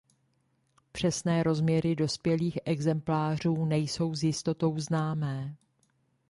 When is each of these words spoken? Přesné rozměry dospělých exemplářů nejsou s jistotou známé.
Přesné 0.91 1.43
rozměry 1.43 1.95
dospělých 1.95 2.59
exemplářů 2.65 3.65
nejsou 3.65 4.15
s 4.15 4.23
jistotou 4.23 4.79
známé. 4.79 5.55